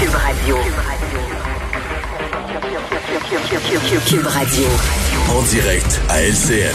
Cube 0.00 0.14
Radio. 0.14 0.56
Cube 4.06 4.26
Radio. 4.26 4.66
En 5.28 5.42
direct 5.42 6.00
à 6.08 6.22
LCN. 6.22 6.74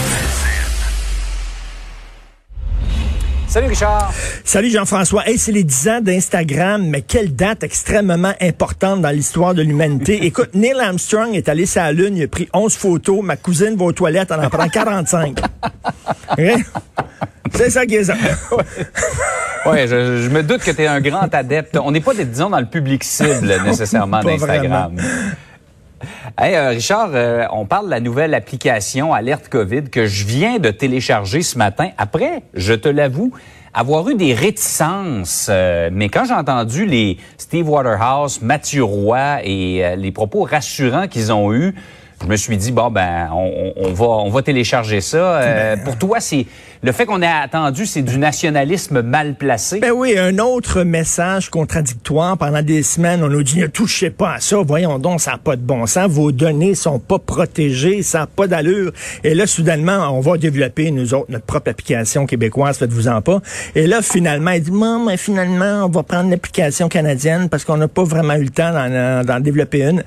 Salut 3.48 3.68
Richard. 3.70 4.14
Salut 4.44 4.70
Jean-François. 4.70 5.28
Hey, 5.28 5.40
c'est 5.40 5.52
les 5.52 5.64
10 5.64 5.88
ans 5.88 6.02
d'Instagram, 6.02 6.88
mais 6.88 7.02
quelle 7.02 7.36
date 7.36 7.64
extrêmement 7.64 8.34
importante 8.40 9.02
dans 9.02 9.10
l'histoire 9.10 9.56
de 9.56 9.64
l'humanité. 9.64 10.20
Écoute, 10.24 10.54
Neil 10.54 10.80
Armstrong 10.80 11.34
est 11.34 11.50
allé 11.50 11.66
sur 11.66 11.82
la 11.82 11.94
Lune, 11.94 12.18
il 12.18 12.26
a 12.26 12.28
pris 12.28 12.48
11 12.54 12.76
photos. 12.76 13.24
Ma 13.24 13.38
cousine 13.38 13.76
va 13.76 13.86
aux 13.86 13.92
toilettes, 13.92 14.30
elle 14.30 14.46
en 14.46 14.52
prend 14.52 14.70
45. 14.70 15.40
Okay? 16.34 16.58
C'est 17.56 17.72
ça 17.72 17.88
qui 17.88 17.96
est 17.96 18.04
ça. 18.04 18.16
Oui, 19.66 19.88
je, 19.88 20.22
je, 20.22 20.30
me 20.30 20.44
doute 20.44 20.62
que 20.62 20.72
tu 20.72 20.82
es 20.84 20.88
un 20.88 21.02
grand 21.02 21.34
adepte. 21.34 21.78
On 21.82 21.92
n'est 21.92 22.02
pas, 22.02 22.14
disons, 22.14 22.50
dans 22.50 22.60
le 22.60 22.66
public 22.66 23.04
cible 23.04 23.52
nécessairement 23.64 24.22
d'Instagram. 24.22 24.96
Hey, 26.38 26.56
euh, 26.56 26.70
Richard, 26.70 27.12
euh, 27.14 27.46
on 27.52 27.66
parle 27.66 27.86
de 27.86 27.92
la 27.92 28.00
nouvelle 28.00 28.34
application 28.34 29.14
Alerte 29.14 29.48
COVID 29.50 29.84
que 29.84 30.06
je 30.06 30.26
viens 30.26 30.60
de 30.60 30.70
télécharger 30.70 31.42
ce 31.42 31.58
matin. 31.58 31.90
Après, 31.98 32.44
je 32.54 32.74
te 32.74 32.90
l'avoue, 32.90 33.32
avoir 33.74 34.10
eu 34.10 34.16
des 34.16 34.34
réticences. 34.34 35.48
Euh, 35.50 35.90
mais 35.92 36.10
quand 36.10 36.26
j'ai 36.26 36.34
entendu 36.34 36.86
les 36.86 37.18
Steve 37.38 37.70
Waterhouse, 37.70 38.42
Mathieu 38.42 38.84
Roy 38.84 39.40
et 39.44 39.96
les 39.98 40.12
propos 40.12 40.44
rassurants 40.44 41.08
qu'ils 41.08 41.32
ont 41.32 41.54
eus, 41.54 41.74
je 42.22 42.28
me 42.28 42.36
suis 42.36 42.58
dit 42.58 42.72
bon 42.72 42.90
ben 42.92 43.30
on, 43.34 43.74
on 43.76 43.94
va 43.94 44.06
on 44.06 44.30
va 44.30 44.42
télécharger 44.42 45.02
ça. 45.02 45.18
Euh, 45.18 45.78
pour 45.78 45.98
toi, 45.98 46.20
c'est 46.20 46.46
le 46.86 46.92
fait 46.92 47.08
qu'on 47.08 47.24
ait 47.24 47.28
attendu, 47.28 47.88
c'est 47.88 48.04
du 48.04 48.20
nationalisme 48.20 49.02
mal 49.02 49.34
placé? 49.34 49.80
Ben 49.80 49.92
oui, 49.92 50.20
un 50.20 50.38
autre 50.38 50.84
message 50.84 51.50
contradictoire. 51.50 52.38
Pendant 52.38 52.62
des 52.62 52.84
semaines, 52.84 53.24
on 53.24 53.28
nous 53.28 53.42
dit 53.42 53.60
ne 53.60 53.66
touchez 53.66 54.12
pas 54.12 54.36
à 54.36 54.40
ça. 54.40 54.58
Voyons 54.58 55.00
donc, 55.00 55.20
ça 55.20 55.32
n'a 55.32 55.38
pas 55.40 55.56
de 55.56 55.62
bon 55.62 55.88
sens. 55.88 56.12
Vos 56.12 56.32
données 56.32 56.76
sont 56.76 57.00
pas 57.00 57.18
protégées, 57.18 58.04
ça 58.04 58.20
n'a 58.20 58.28
pas 58.28 58.46
d'allure. 58.46 58.92
Et 59.24 59.34
là, 59.34 59.48
soudainement, 59.48 60.16
on 60.16 60.20
va 60.20 60.38
développer 60.38 60.92
nous 60.92 61.16
autres 61.16 61.32
notre 61.32 61.46
propre 61.46 61.72
application 61.72 62.28
québécoise. 62.28 62.78
Faites-vous 62.78 63.08
en 63.08 63.22
pas. 63.24 63.42
Et 63.74 63.88
là, 63.88 64.04
finalement, 64.04 64.52
il 64.52 64.62
dit 64.62 64.72
non, 64.72 65.06
mais 65.06 65.18
finalement, 65.18 65.86
on 65.86 65.90
va 65.90 66.04
prendre 66.04 66.30
l'application 66.30 66.88
canadienne 66.88 67.50
parce 67.50 67.66
qu'on 67.66 67.78
n'a 67.78 67.88
pas 67.88 68.04
vraiment 68.04 68.36
eu 68.36 68.44
le 68.44 68.50
temps 68.50 68.72
d'en 69.24 69.40
développer 69.40 69.82
une. 69.82 70.04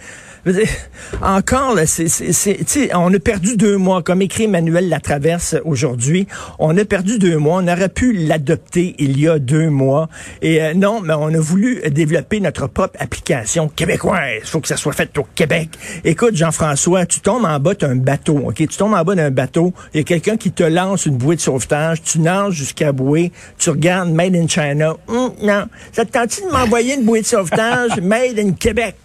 Encore, 1.22 1.76
c'est, 1.86 2.94
on 2.94 3.12
a 3.12 3.18
perdu 3.18 3.56
deux 3.56 3.76
mois, 3.76 4.02
comme 4.02 4.22
écrit 4.22 4.44
Emmanuel 4.44 4.88
Latraverse 4.88 5.56
aujourd'hui. 5.64 6.26
On 6.58 6.76
a 6.76 6.84
perdu 6.84 7.18
deux 7.18 7.38
mois. 7.38 7.60
On 7.62 7.68
aurait 7.68 7.88
pu 7.88 8.12
l'adopter 8.12 8.94
il 8.98 9.18
y 9.18 9.28
a 9.28 9.38
deux 9.38 9.70
mois. 9.70 10.08
Et 10.42 10.62
euh, 10.62 10.74
non, 10.74 11.00
mais 11.00 11.14
on 11.14 11.28
a 11.28 11.38
voulu 11.38 11.82
développer 11.90 12.40
notre 12.40 12.66
propre 12.66 12.96
application 13.00 13.68
québécoise. 13.68 14.40
Il 14.42 14.46
faut 14.46 14.60
que 14.60 14.68
ça 14.68 14.76
soit 14.76 14.92
fait 14.92 15.16
au 15.18 15.26
Québec. 15.34 15.70
Écoute, 16.04 16.36
Jean-François, 16.36 17.06
tu 17.06 17.20
tombes 17.20 17.44
en 17.44 17.58
bas 17.58 17.74
d'un 17.74 17.96
bateau, 17.96 18.38
OK? 18.46 18.56
Tu 18.56 18.66
tombes 18.68 18.94
en 18.94 19.04
bas 19.04 19.14
d'un 19.14 19.30
bateau, 19.30 19.72
il 19.94 19.98
y 19.98 20.00
a 20.00 20.04
quelqu'un 20.04 20.36
qui 20.36 20.52
te 20.52 20.62
lance 20.62 21.06
une 21.06 21.16
bouée 21.16 21.36
de 21.36 21.40
sauvetage, 21.40 22.02
tu 22.02 22.20
nages 22.20 22.54
jusqu'à 22.54 22.92
bouée, 22.92 23.32
tu 23.58 23.70
regardes 23.70 24.10
Made 24.10 24.34
in 24.34 24.48
China. 24.48 24.96
Hum, 25.08 25.32
non, 25.42 25.66
ça 25.92 26.04
te 26.04 26.12
tente 26.12 26.40
de 26.42 26.50
m'envoyer 26.52 26.94
une 26.94 27.04
bouée 27.04 27.22
de 27.22 27.26
sauvetage? 27.26 27.92
Made 28.02 28.38
in 28.38 28.52
Québec? 28.52 28.96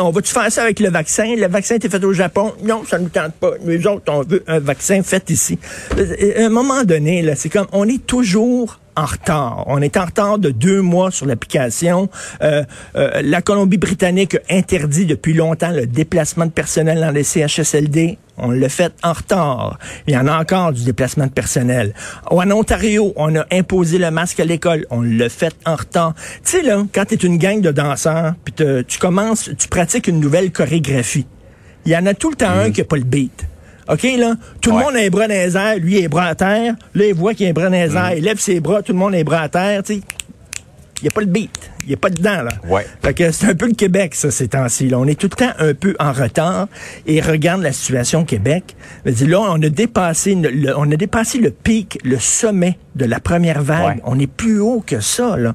On 0.00 0.10
va-tu 0.10 0.32
faire 0.32 0.50
ça 0.50 0.62
avec 0.62 0.80
le 0.80 0.90
vaccin? 0.90 1.34
Le 1.36 1.48
vaccin 1.48 1.76
était 1.76 1.88
fait 1.88 2.04
au 2.04 2.12
Japon? 2.12 2.52
Non, 2.62 2.84
ça 2.88 2.98
ne 2.98 3.04
nous 3.04 3.08
tente 3.08 3.34
pas. 3.34 3.52
Nous 3.64 3.86
autres, 3.86 4.12
on 4.12 4.22
veut 4.22 4.42
un 4.46 4.60
vaccin 4.60 5.02
fait 5.02 5.28
ici. 5.30 5.58
À 5.96 6.44
un 6.44 6.48
moment 6.48 6.84
donné, 6.84 7.22
là, 7.22 7.34
c'est 7.34 7.48
comme, 7.48 7.66
on 7.72 7.88
est 7.88 8.06
toujours 8.06 8.78
en 8.96 9.04
retard. 9.04 9.64
On 9.66 9.80
est 9.80 9.96
en 9.96 10.04
retard 10.04 10.38
de 10.38 10.50
deux 10.50 10.82
mois 10.82 11.10
sur 11.10 11.26
l'application. 11.26 12.08
Euh, 12.42 12.64
euh, 12.96 13.22
la 13.22 13.42
Colombie-Britannique 13.42 14.36
a 14.48 14.54
interdit 14.54 15.06
depuis 15.06 15.34
longtemps 15.34 15.70
le 15.70 15.86
déplacement 15.86 16.46
de 16.46 16.50
personnel 16.50 17.00
dans 17.00 17.10
les 17.10 17.24
CHSLD. 17.24 18.18
On 18.38 18.50
l'a 18.50 18.68
fait 18.68 18.92
en 19.02 19.12
retard. 19.12 19.78
Il 20.06 20.14
y 20.14 20.16
en 20.16 20.26
a 20.26 20.38
encore 20.38 20.72
du 20.72 20.84
déplacement 20.84 21.26
de 21.26 21.32
personnel. 21.32 21.94
En 22.30 22.50
Ontario, 22.50 23.12
on 23.16 23.36
a 23.36 23.44
imposé 23.52 23.98
le 23.98 24.10
masque 24.10 24.40
à 24.40 24.44
l'école. 24.44 24.86
On 24.90 25.02
l'a 25.02 25.28
fait 25.28 25.54
en 25.66 25.76
retard. 25.76 26.14
Tu 26.44 26.58
sais, 26.58 26.62
là, 26.62 26.82
quand 26.92 27.04
tu 27.04 27.14
es 27.14 27.18
une 27.18 27.38
gang 27.38 27.60
de 27.60 27.70
danseurs, 27.70 28.34
puis 28.44 28.54
tu 28.86 28.98
commences, 28.98 29.50
tu 29.58 29.68
pratiques 29.68 30.08
une 30.08 30.20
nouvelle 30.20 30.50
chorégraphie, 30.50 31.26
il 31.84 31.92
y 31.92 31.96
en 31.96 32.06
a 32.06 32.14
tout 32.14 32.30
le 32.30 32.36
temps 32.36 32.50
un 32.50 32.70
qui 32.70 32.80
n'a 32.80 32.86
pas 32.86 32.96
le 32.96 33.04
beat. 33.04 33.46
OK, 33.88 34.02
là? 34.18 34.34
Tout 34.60 34.70
le 34.70 34.76
monde 34.76 34.94
a 34.94 35.00
les 35.00 35.10
bras 35.10 35.26
dans 35.26 35.34
les 35.34 35.56
airs, 35.56 35.76
lui, 35.78 35.94
il 35.94 35.98
a 35.98 36.00
les 36.02 36.08
bras 36.08 36.26
à 36.26 36.34
terre. 36.34 36.74
Là, 36.94 37.06
il 37.06 37.14
voit 37.14 37.34
qu'il 37.34 37.46
a 37.46 37.48
les 37.48 37.52
bras 37.52 37.64
dans 37.64 37.70
les 37.70 37.88
mm. 37.88 37.96
airs. 37.96 38.12
Il 38.16 38.24
lève 38.24 38.38
ses 38.38 38.60
bras, 38.60 38.82
tout 38.82 38.92
le 38.92 38.98
monde 38.98 39.14
a 39.14 39.16
les 39.16 39.24
bras 39.24 39.40
à 39.40 39.48
terre. 39.48 39.82
Il 39.88 40.02
n'y 41.02 41.08
a 41.08 41.10
pas 41.10 41.20
le 41.20 41.26
beat. 41.26 41.50
Il 41.82 41.88
n'y 41.88 41.94
a 41.94 41.96
pas 41.96 42.10
dedans, 42.10 42.42
là. 42.42 42.52
Ouais. 42.68 42.86
Fait 43.02 43.12
que 43.12 43.32
c'est 43.32 43.46
un 43.46 43.54
peu 43.56 43.66
le 43.66 43.74
Québec, 43.74 44.14
ça, 44.14 44.30
ces 44.30 44.46
temps-ci. 44.46 44.92
On 44.94 45.06
est 45.08 45.18
tout 45.18 45.28
le 45.28 45.36
temps 45.36 45.52
un 45.58 45.74
peu 45.74 45.96
en 45.98 46.12
retard. 46.12 46.68
Et 47.06 47.20
regarde 47.20 47.60
la 47.60 47.72
situation 47.72 48.20
au 48.20 48.24
Québec. 48.24 48.76
Là, 49.04 49.40
on 49.40 49.60
a 49.60 49.68
dépassé 49.68 50.36
le, 50.36 50.78
on 50.78 50.88
a 50.92 50.96
dépassé 50.96 51.38
le 51.38 51.50
pic, 51.50 51.98
le 52.04 52.20
sommet 52.20 52.78
de 52.94 53.04
la 53.04 53.18
première 53.18 53.62
vague. 53.62 54.00
On 54.04 54.16
est 54.20 54.30
plus 54.30 54.60
haut 54.60 54.82
que 54.86 55.00
ça, 55.00 55.36
là 55.36 55.54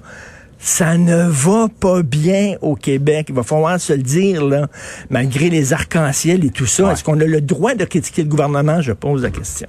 ça 0.59 0.97
ne 0.97 1.27
va 1.27 1.67
pas 1.79 2.01
bien 2.01 2.55
au 2.61 2.75
Québec. 2.75 3.27
Il 3.29 3.35
va 3.35 3.43
falloir 3.43 3.79
se 3.79 3.93
le 3.93 4.01
dire, 4.01 4.45
là, 4.45 4.67
malgré 5.09 5.49
les 5.49 5.73
arcs-en-ciel 5.73 6.43
et 6.45 6.49
tout 6.49 6.65
ça. 6.65 6.91
Est-ce 6.91 7.03
qu'on 7.03 7.19
a 7.19 7.25
le 7.25 7.41
droit 7.41 7.75
de 7.75 7.85
critiquer 7.85 8.23
le 8.23 8.29
gouvernement? 8.29 8.81
Je 8.81 8.93
pose 8.93 9.23
la 9.23 9.29
question. 9.29 9.67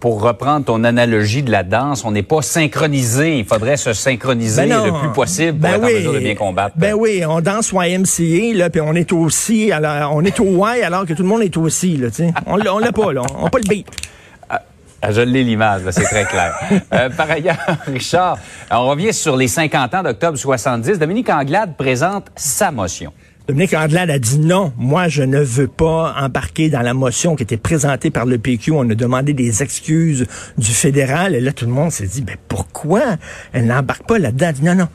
Pour 0.00 0.22
reprendre 0.22 0.64
ton 0.64 0.84
analogie 0.84 1.42
de 1.42 1.50
la 1.50 1.64
danse, 1.64 2.04
on 2.04 2.12
n'est 2.12 2.22
pas 2.22 2.40
synchronisé. 2.40 3.38
Il 3.38 3.44
faudrait 3.44 3.76
se 3.76 3.92
synchroniser 3.92 4.68
ben 4.68 4.84
le 4.84 4.92
plus 4.92 5.12
possible 5.12 5.58
pour 5.58 5.70
ben 5.70 5.74
être 5.74 5.82
en 5.82 5.86
mesure 5.86 6.12
de 6.12 6.18
bien 6.20 6.34
combattre. 6.36 6.76
Ben 6.76 6.94
oui, 6.94 7.22
on 7.26 7.40
danse 7.40 7.72
YMCA, 7.72 8.56
là, 8.56 8.70
puis 8.70 8.80
on 8.80 8.94
est 8.94 9.12
aussi, 9.12 9.72
alors, 9.72 10.14
on 10.14 10.24
est 10.24 10.38
au 10.38 10.64
Y 10.64 10.82
alors 10.82 11.04
que 11.04 11.14
tout 11.14 11.22
le 11.22 11.28
monde 11.28 11.42
est 11.42 11.56
aussi, 11.56 11.96
là, 11.96 12.10
tu 12.10 12.16
sais. 12.16 12.32
On 12.46 12.56
l'a 12.56 12.92
pas, 12.92 13.12
là. 13.12 13.22
On 13.36 13.44
n'a 13.44 13.50
pas 13.50 13.58
le 13.58 13.68
beat. 13.68 13.88
Ah, 15.00 15.12
je 15.12 15.20
l'ai 15.20 15.44
l'image, 15.44 15.82
c'est 15.90 16.02
très 16.04 16.24
clair. 16.24 16.54
Euh, 16.92 17.10
par 17.10 17.30
ailleurs, 17.30 17.56
Richard, 17.86 18.38
on 18.70 18.88
revient 18.88 19.12
sur 19.12 19.36
les 19.36 19.46
50 19.46 19.94
ans 19.94 20.02
d'octobre 20.02 20.38
70. 20.38 20.98
Dominique 20.98 21.28
Anglade 21.28 21.76
présente 21.76 22.28
sa 22.34 22.70
motion. 22.70 23.12
Dominique 23.46 23.74
Anglade 23.74 24.10
a 24.10 24.18
dit 24.18 24.38
non, 24.38 24.72
moi 24.76 25.08
je 25.08 25.22
ne 25.22 25.40
veux 25.40 25.68
pas 25.68 26.14
embarquer 26.18 26.70
dans 26.70 26.80
la 26.80 26.94
motion 26.94 27.36
qui 27.36 27.42
était 27.42 27.56
présentée 27.56 28.10
par 28.10 28.26
le 28.26 28.38
PQ. 28.38 28.72
On 28.72 28.88
a 28.90 28.94
demandé 28.94 29.32
des 29.32 29.62
excuses 29.62 30.26
du 30.56 30.70
fédéral 30.72 31.34
et 31.34 31.40
là 31.40 31.52
tout 31.52 31.66
le 31.66 31.72
monde 31.72 31.92
s'est 31.92 32.06
dit, 32.06 32.22
ben 32.22 32.36
pourquoi 32.48 33.02
elle 33.52 33.66
n'embarque 33.66 34.06
pas 34.06 34.18
là-dedans? 34.18 34.46
Elle 34.48 34.54
dit 34.54 34.64
non, 34.64 34.74
non, 34.74 34.88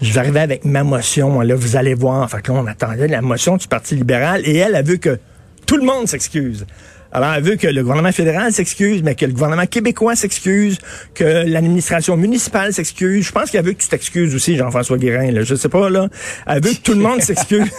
je 0.00 0.12
vais 0.12 0.20
arriver 0.20 0.40
avec 0.40 0.64
ma 0.64 0.84
motion, 0.84 1.40
là 1.40 1.54
vous 1.54 1.76
allez 1.76 1.94
voir. 1.94 2.30
Fait 2.30 2.42
que 2.42 2.52
là 2.52 2.60
on 2.62 2.66
attendait 2.66 3.08
la 3.08 3.22
motion 3.22 3.56
du 3.56 3.68
Parti 3.68 3.94
libéral 3.94 4.42
et 4.44 4.56
elle 4.56 4.74
a 4.74 4.82
vu 4.82 4.98
que 4.98 5.18
tout 5.66 5.76
le 5.76 5.84
monde 5.84 6.08
s'excuse. 6.08 6.66
Alors, 7.12 7.34
elle 7.34 7.42
veut 7.42 7.56
que 7.56 7.66
le 7.66 7.82
gouvernement 7.82 8.12
fédéral 8.12 8.52
s'excuse, 8.52 9.02
mais 9.02 9.14
que 9.14 9.26
le 9.26 9.32
gouvernement 9.32 9.66
québécois 9.66 10.16
s'excuse, 10.16 10.78
que 11.14 11.44
l'administration 11.46 12.16
municipale 12.16 12.72
s'excuse. 12.72 13.26
Je 13.26 13.32
pense 13.32 13.50
qu'elle 13.50 13.64
veut 13.64 13.72
que 13.72 13.82
tu 13.82 13.88
t'excuses 13.88 14.34
aussi, 14.34 14.56
Jean-François 14.56 14.96
Guérin. 14.96 15.30
Là. 15.30 15.42
Je 15.42 15.54
sais 15.54 15.68
pas, 15.68 15.90
là. 15.90 16.08
Elle 16.46 16.64
veut 16.64 16.72
que 16.72 16.80
tout 16.80 16.94
le 16.94 17.00
monde 17.00 17.20
s'excuse. 17.22 17.70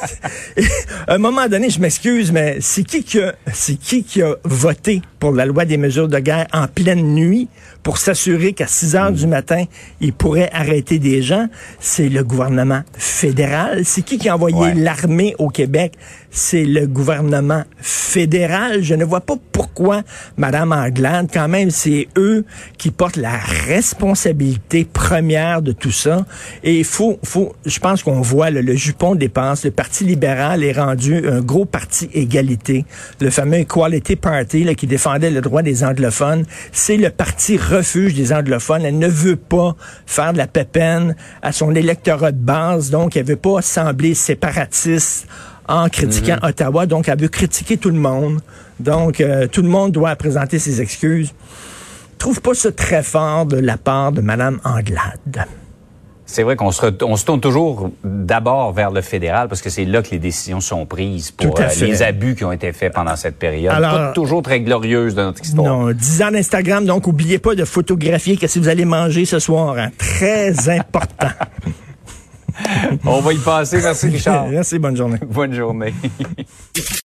à 1.08 1.16
un 1.16 1.18
moment 1.18 1.48
donné, 1.48 1.70
je 1.70 1.80
m'excuse, 1.80 2.32
mais 2.32 2.58
c'est 2.60 2.84
qui 2.84 3.04
qui 3.04 3.20
a, 3.20 3.34
c'est 3.52 3.76
qui 3.76 4.04
qui 4.04 4.22
a 4.22 4.36
voté 4.44 5.02
pour 5.24 5.32
la 5.32 5.46
loi 5.46 5.64
des 5.64 5.78
mesures 5.78 6.10
de 6.10 6.20
guerre 6.20 6.48
en 6.52 6.68
pleine 6.68 7.14
nuit 7.16 7.48
pour 7.82 7.98
s'assurer 7.98 8.52
qu'à 8.52 8.68
6 8.68 8.96
heures 8.98 9.12
du 9.14 9.26
matin, 9.26 9.64
il 10.02 10.12
pourrait 10.12 10.50
arrêter 10.52 11.00
des 11.00 11.22
gens? 11.22 11.48
C'est 11.80 12.10
le 12.10 12.26
gouvernement 12.26 12.82
fédéral. 12.98 13.84
C'est 13.86 14.02
qui 14.02 14.18
qui 14.18 14.28
a 14.28 14.36
envoyé 14.36 14.74
l'armée 14.74 15.34
au 15.40 15.48
Québec? 15.48 15.94
C'est 16.30 16.66
le 16.66 16.88
gouvernement 16.88 17.64
fédéral. 17.78 18.82
Je 18.84 18.96
ne 18.96 19.06
vois 19.06 19.22
pas 19.22 19.36
pourquoi 19.52 20.02
Mme 20.36 20.74
Anglade, 20.74 21.30
quand 21.32 21.48
même, 21.48 21.70
c'est 21.70 22.08
eux 22.18 22.44
qui 22.78 22.92
portent 22.92 23.18
la 23.18 23.38
responsabilité 23.38 24.84
première 24.84 25.62
de 25.62 25.72
tout 25.72 25.92
ça. 25.92 26.26
Et 26.64 26.80
il 26.80 26.86
faut, 26.86 27.20
faut, 27.24 27.54
je 27.66 27.80
pense 27.80 28.04
qu'on 28.04 28.22
voit 28.22 28.50
le 28.50 28.76
jupon 28.76 29.16
dépense. 29.16 29.64
Le 29.64 29.72
Parti 29.72 30.04
libéral 30.04 30.64
est 30.64 30.74
rendu 30.74 31.28
un 31.28 31.42
gros 31.42 31.66
parti 31.66 32.10
égalité. 32.14 32.86
Le 33.22 33.30
fameux 33.30 33.60
Equality 33.60 34.16
Party 34.16 34.64
là, 34.64 34.74
qui 34.76 34.88
défendait 35.14 35.32
le 35.32 35.42
droit 35.42 35.62
des 35.62 35.84
anglophones, 35.84 36.46
c'est 36.72 36.98
le 36.98 37.10
parti 37.10 37.58
refuge 37.58 38.14
des 38.14 38.34
anglophones. 38.34 38.84
Elle 38.84 38.98
ne 38.98 39.08
veut 39.08 39.36
pas 39.36 39.76
faire 40.06 40.34
de 40.34 40.38
la 40.38 40.48
pépène 40.48 41.16
à 41.42 41.52
son 41.52 41.76
électorat 41.76 42.32
de 42.32 42.38
base, 42.38 42.90
donc 42.90 43.16
elle 43.16 43.26
veut 43.26 43.36
pas 43.36 43.62
sembler 43.62 44.14
séparatiste 44.16 45.28
en 45.68 45.88
critiquant 45.90 46.38
mhm. 46.42 46.50
Ottawa. 46.50 46.86
Donc, 46.86 47.08
elle 47.08 47.20
veut 47.20 47.30
critiquer 47.30 47.78
tout 47.78 47.90
le 47.90 48.00
monde. 48.00 48.40
Donc, 48.80 49.22
euh, 49.22 49.48
tout 49.48 49.62
le 49.62 49.70
monde 49.70 49.92
doit 49.92 50.16
présenter 50.16 50.60
ses 50.60 50.82
excuses. 50.82 51.34
Je 52.14 52.18
trouve 52.18 52.42
pas 52.42 52.54
ça 52.54 52.72
très 52.72 53.04
fort 53.04 53.46
de 53.46 53.58
la 53.58 53.78
part 53.78 54.12
de 54.12 54.22
Mme 54.22 54.60
Anglade. 54.64 55.46
C'est 56.26 56.44
vrai 56.44 56.56
qu'on 56.56 56.72
se, 56.72 56.86
on 57.04 57.18
se 57.18 57.26
tourne 57.26 57.42
toujours 57.42 57.90
d'abord 58.04 58.72
vers 58.72 58.92
le 58.92 59.02
fédéral 59.02 59.50
parce 59.50 59.62
que 59.62 59.70
c'est 59.70 59.86
là 59.86 60.02
que 60.02 60.12
les 60.12 60.20
décisions 60.20 60.62
sont 60.62 60.86
prises 60.86 61.32
pour 61.32 61.60
euh, 61.60 61.68
les 61.82 62.02
abus 62.02 62.36
qui 62.36 62.46
ont 62.46 62.52
été 62.52 62.72
faits 62.72 62.94
pendant 62.94 63.16
cette 63.16 63.38
période. 63.38 63.74
Alors, 63.74 63.92
pas 63.92 64.12
toujours 64.14 64.42
très 64.42 64.62
glorieuse 64.62 65.16
de 65.16 65.22
notre 65.22 65.42
histoire. 65.42 65.78
Non, 65.78 65.92
10 65.92 66.24
ans 66.24 66.32
d'Instagram, 66.32 66.86
donc 66.86 67.08
oubliez 67.08 67.40
pas 67.40 67.56
de 67.56 67.66
photographier 67.66 68.38
qu'est-ce 68.38 68.56
que 68.56 68.60
vous 68.60 68.70
allez 68.70 68.86
manger 68.86 69.26
ce 69.26 69.40
soir. 69.40 69.78
Hein. 69.78 69.90
Très 69.98 70.70
important. 70.80 71.28
On 73.06 73.20
va 73.20 73.34
y 73.34 73.38
passer. 73.38 73.82
Merci, 73.82 74.08
Richard. 74.08 74.48
Merci, 74.50 74.80
bonne 74.80 74.96
journée. 74.96 75.20
Bonne 75.26 75.54
journée. 75.54 75.94